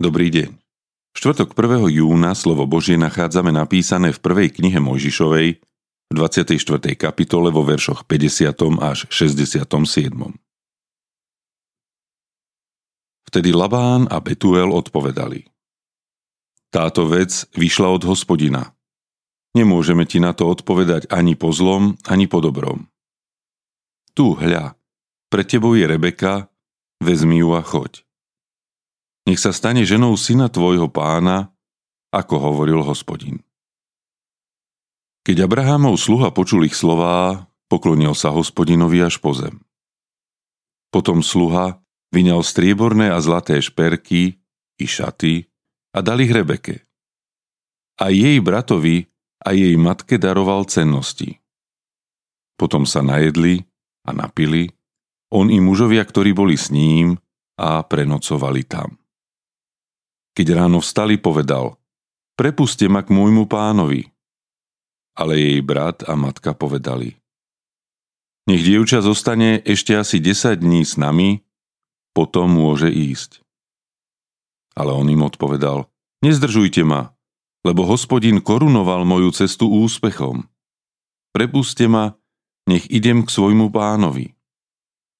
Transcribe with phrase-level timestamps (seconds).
[0.00, 0.56] Dobrý deň.
[1.12, 1.92] V štvrtok 1.
[1.92, 6.56] júna slovo Božie nachádzame napísané v prvej knihe Mojžišovej v 24.
[6.96, 8.80] kapitole vo veršoch 50.
[8.80, 9.60] až 67.
[13.28, 15.44] Vtedy Labán a Betuel odpovedali.
[16.72, 18.72] Táto vec vyšla od hospodina.
[19.52, 22.88] Nemôžeme ti na to odpovedať ani po zlom, ani po dobrom.
[24.16, 24.80] Tu, hľa,
[25.28, 26.48] pre tebou je Rebeka,
[27.04, 28.08] vezmi ju a choď.
[29.30, 31.54] Nech sa stane ženou syna tvojho pána,
[32.10, 33.38] ako hovoril hospodin.
[35.22, 39.62] Keď Abrahámov sluha počul ich slová, poklonil sa hospodinovi až po zem.
[40.90, 41.78] Potom sluha
[42.10, 44.42] vyňal strieborné a zlaté šperky
[44.82, 45.46] i šaty
[45.94, 46.82] a dal ich Rebeke.
[48.02, 49.06] A jej bratovi
[49.46, 51.38] a jej matke daroval cennosti.
[52.58, 53.62] Potom sa najedli
[54.02, 54.74] a napili,
[55.30, 57.14] on i mužovia, ktorí boli s ním
[57.54, 58.98] a prenocovali tam.
[60.40, 61.76] Keď ráno vstali, povedal,
[62.32, 64.08] prepuste ma k môjmu pánovi.
[65.12, 67.20] Ale jej brat a matka povedali,
[68.48, 71.44] nech dievča zostane ešte asi 10 dní s nami,
[72.16, 73.44] potom môže ísť.
[74.80, 75.84] Ale on im odpovedal,
[76.24, 77.12] nezdržujte ma,
[77.60, 80.48] lebo hospodin korunoval moju cestu úspechom.
[81.36, 82.16] Prepuste ma,
[82.64, 84.32] nech idem k svojmu pánovi.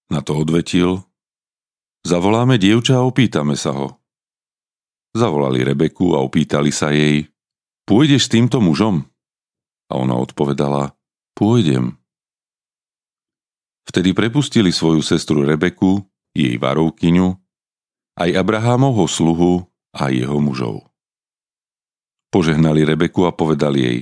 [0.08, 1.04] Na to odvetil,
[2.08, 3.99] zavoláme dievča a opýtame sa ho.
[5.10, 7.26] Zavolali Rebeku a opýtali sa jej,
[7.82, 9.02] pôjdeš s týmto mužom?
[9.90, 10.94] A ona odpovedala,
[11.34, 11.98] pôjdem.
[13.90, 17.28] Vtedy prepustili svoju sestru Rebeku, jej varovkyňu,
[18.22, 20.86] aj Abrahámovho sluhu a jeho mužov.
[22.30, 24.00] Požehnali Rebeku a povedali jej,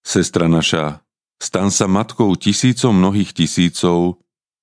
[0.00, 1.04] Sestra naša,
[1.36, 4.20] stan sa matkou tisícom mnohých tisícov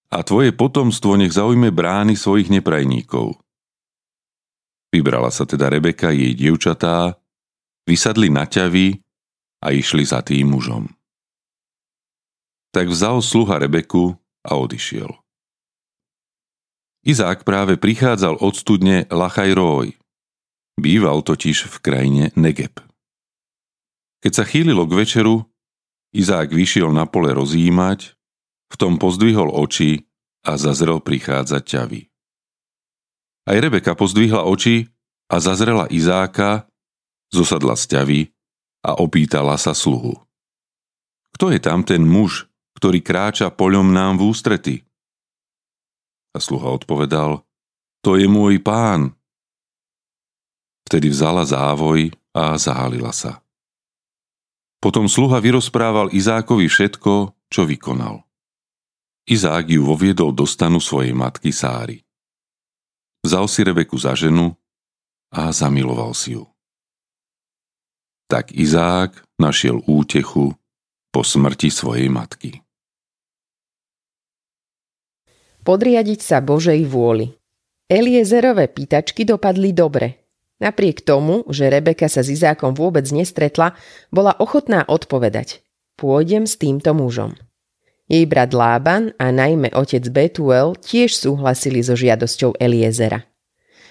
[0.10, 3.38] a tvoje potomstvo nech zaujme brány svojich neprajníkov.
[4.92, 7.20] Vybrala sa teda Rebeka jej dievčatá,
[7.84, 9.00] vysadli na ťavy
[9.64, 10.88] a išli za tým mužom.
[12.72, 14.16] Tak vzal sluha Rebeku
[14.46, 15.10] a odišiel.
[17.08, 19.96] Izák práve prichádzal od studne Lachajrój.
[20.76, 22.84] Býval totiž v krajine Negeb.
[24.20, 25.48] Keď sa chýlilo k večeru,
[26.12, 28.18] Izák vyšiel na pole rozjímať,
[28.68, 30.04] v tom pozdvihol oči
[30.44, 32.02] a zazrel prichádzať ťavy.
[33.48, 34.92] Aj Rebeka pozdvihla oči
[35.32, 36.68] a zazrela Izáka,
[37.32, 38.22] zosadla z ťavy
[38.84, 40.20] a opýtala sa sluhu.
[41.32, 44.76] Kto je tam ten muž, ktorý kráča poľom nám v ústrety?
[46.36, 47.48] A sluha odpovedal,
[48.04, 49.16] to je môj pán.
[50.88, 53.44] Vtedy vzala závoj a zahalila sa.
[54.78, 58.24] Potom sluha vyrozprával Izákovi všetko, čo vykonal.
[59.28, 62.07] Izák ju voviedol do stanu svojej matky Sáry.
[63.28, 64.56] Vzal si Rebeku za ženu
[65.36, 66.48] a zamiloval si ju.
[68.32, 70.56] Tak Izák našiel útechu
[71.12, 72.64] po smrti svojej matky.
[75.60, 77.36] Podriadiť sa Božej vôli.
[77.92, 80.32] Eliezerové pýtačky dopadli dobre.
[80.64, 83.76] Napriek tomu, že Rebeka sa s Izákom vôbec nestretla,
[84.08, 85.68] bola ochotná odpovedať.
[86.00, 87.36] Pôjdem s týmto mužom.
[88.08, 93.28] Jej brat Lában a najmä otec Betuel tiež súhlasili so žiadosťou Eliezera.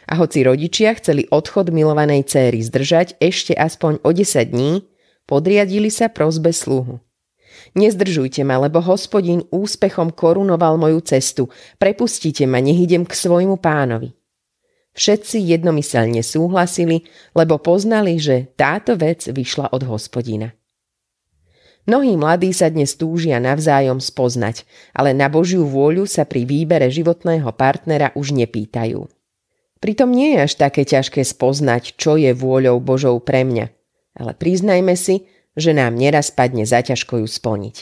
[0.09, 4.89] A hoci rodičia chceli odchod milovanej céry zdržať ešte aspoň o 10 dní,
[5.29, 6.97] podriadili sa prozbe sluhu.
[7.77, 11.53] Nezdržujte ma, lebo hospodin úspechom korunoval moju cestu.
[11.77, 14.17] Prepustite ma, nech idem k svojmu pánovi.
[14.97, 17.05] Všetci jednomyselne súhlasili,
[17.37, 20.57] lebo poznali, že táto vec vyšla od hospodina.
[21.87, 27.47] Mnohí mladí sa dnes túžia navzájom spoznať, ale na Božiu vôľu sa pri výbere životného
[27.55, 29.07] partnera už nepýtajú.
[29.79, 33.71] Pritom nie je až také ťažké spoznať, čo je vôľou Božou pre mňa,
[34.19, 37.77] ale priznajme si, že nám neraz padne zaťažko ju splniť.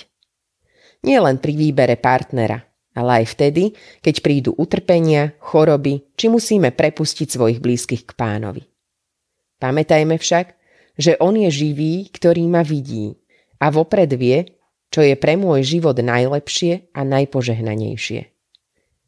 [1.09, 2.61] Nie len pri výbere partnera,
[2.93, 3.73] ale aj vtedy,
[4.05, 8.69] keď prídu utrpenia, choroby, či musíme prepustiť svojich blízkych k pánovi.
[9.65, 10.47] Pamätajme však,
[11.01, 13.24] že on je živý, ktorý ma vidí
[13.59, 14.55] a vopred vie,
[14.95, 18.31] čo je pre môj život najlepšie a najpožehnanejšie.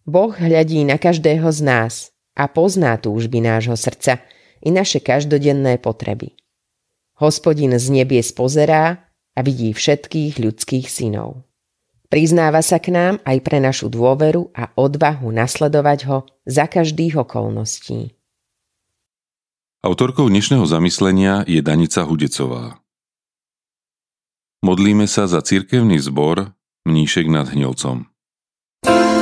[0.07, 1.95] Boh hľadí na každého z nás
[2.39, 4.23] a pozná túžby nášho srdca
[4.63, 6.39] i naše každodenné potreby.
[7.19, 11.47] Hospodin z nebie spozerá a vidí všetkých ľudských synov.
[12.07, 18.15] Priznáva sa k nám aj pre našu dôveru a odvahu nasledovať ho za každých okolností.
[19.83, 22.79] Autorkou dnešného zamyslenia je Danica Hudecová.
[24.67, 26.51] Modlíme sa za cirkevný zbor
[26.91, 28.11] Mníšek nad Hnilcom.
[28.83, 29.16] thank you